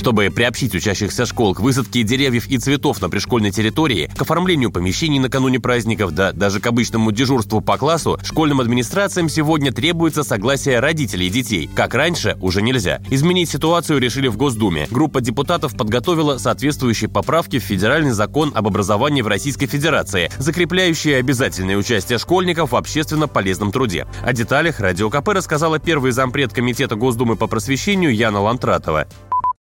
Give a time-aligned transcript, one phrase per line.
[0.00, 5.18] Чтобы приобщить учащихся школ к высадке деревьев и цветов на пришкольной территории, к оформлению помещений
[5.18, 11.28] накануне праздников, да даже к обычному дежурству по классу, школьным администрациям сегодня требуется согласие родителей
[11.28, 11.68] детей.
[11.74, 13.02] Как раньше, уже нельзя.
[13.10, 14.88] Изменить ситуацию решили в Госдуме.
[14.90, 21.76] Группа депутатов подготовила соответствующие поправки в федеральный закон об образовании в Российской Федерации, закрепляющие обязательное
[21.76, 24.06] участие школьников в общественно полезном труде.
[24.24, 29.06] О деталях Радио КП рассказала первый зампред Комитета Госдумы по просвещению Яна Лантратова.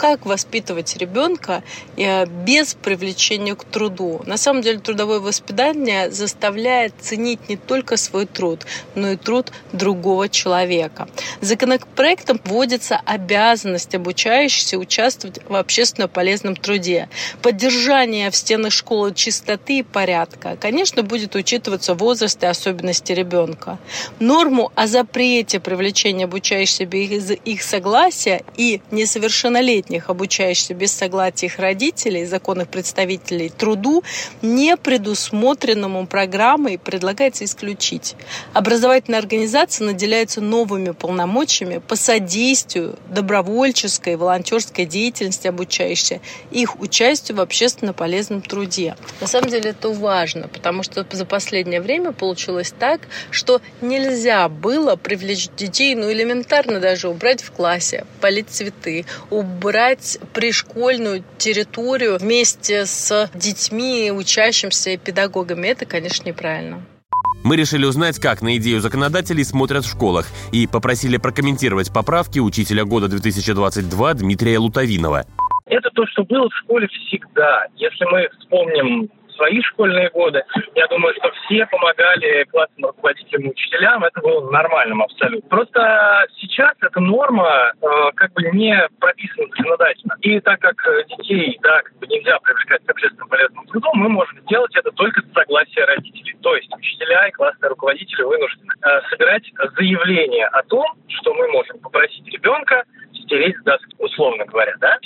[0.00, 1.62] Как воспитывать ребенка
[1.98, 4.22] э, без привлечения к труду?
[4.24, 8.64] На самом деле трудовое воспитание заставляет ценить не только свой труд,
[8.94, 11.06] но и труд другого человека.
[11.42, 17.10] Законопроектом вводится обязанность обучающихся участвовать в общественно полезном труде.
[17.42, 23.78] Поддержание в стенах школы чистоты и порядка, конечно, будет учитываться возраст и особенности ребенка.
[24.18, 31.58] Норму о запрете привлечения обучающихся без их согласия и несовершеннолетних малолетних, обучающихся без согласия их
[31.58, 34.02] родителей, законных представителей труду,
[34.42, 38.16] не предусмотренному программой предлагается исключить.
[38.52, 47.92] Образовательная организация наделяется новыми полномочиями по содействию добровольческой, волонтерской деятельности обучающихся, их участию в общественно
[47.92, 48.96] полезном труде.
[49.20, 54.96] На самом деле это важно, потому что за последнее время получилось так, что нельзя было
[54.96, 62.84] привлечь детей, ну элементарно даже убрать в классе, полить цветы, убрать убирать пришкольную территорию вместе
[62.84, 65.68] с детьми, учащимся и педагогами.
[65.68, 66.82] Это, конечно, неправильно.
[67.42, 72.84] Мы решили узнать, как на идею законодателей смотрят в школах, и попросили прокомментировать поправки учителя
[72.84, 75.24] года 2022 Дмитрия Лутовинова.
[75.64, 77.64] Это то, что было в школе всегда.
[77.76, 79.08] Если мы вспомним
[79.40, 80.42] свои школьные годы.
[80.74, 84.04] Я думаю, что все помогали классным руководителям и учителям.
[84.04, 85.48] Это было нормальным абсолютно.
[85.48, 87.86] Просто сейчас эта норма э,
[88.16, 90.16] как бы не прописана законодательно.
[90.20, 90.76] И так как
[91.08, 95.22] детей да, как бы нельзя привлекать к общественному полезному труду, мы можем сделать это только
[95.22, 96.36] с согласия родителей.
[96.42, 99.44] То есть учителя и классные руководители вынуждены э, собирать
[99.76, 102.84] заявление о том, что мы можем попросить ребенка
[103.24, 104.98] стереть с доски, условно говоря, да.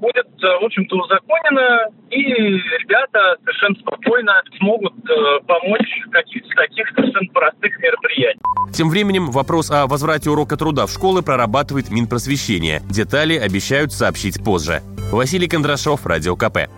[0.00, 6.88] Будет, э, в общем-то, узаконено, и ребята совершенно спокойно смогут э, помочь в каких-то таких
[6.88, 8.40] совершенно простых мероприятиях.
[8.72, 12.80] Тем временем вопрос о возврате урока труда в школы прорабатывает Минпросвещение.
[12.90, 14.80] Детали обещают сообщить позже.
[15.12, 16.70] Василий Кондрашов, Радио КП.